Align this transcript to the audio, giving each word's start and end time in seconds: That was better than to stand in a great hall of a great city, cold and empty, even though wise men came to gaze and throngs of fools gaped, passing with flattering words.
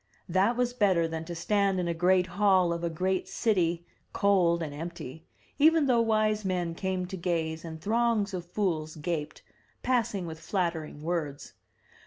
That 0.27 0.57
was 0.57 0.73
better 0.73 1.07
than 1.07 1.25
to 1.25 1.35
stand 1.35 1.79
in 1.79 1.87
a 1.87 1.93
great 1.93 2.25
hall 2.25 2.73
of 2.73 2.83
a 2.83 2.89
great 2.89 3.27
city, 3.27 3.85
cold 4.13 4.63
and 4.63 4.73
empty, 4.73 5.27
even 5.59 5.85
though 5.85 6.01
wise 6.01 6.43
men 6.43 6.73
came 6.73 7.05
to 7.05 7.15
gaze 7.15 7.63
and 7.63 7.79
throngs 7.79 8.33
of 8.33 8.47
fools 8.49 8.95
gaped, 8.95 9.43
passing 9.83 10.25
with 10.25 10.39
flattering 10.39 11.03
words. 11.03 11.53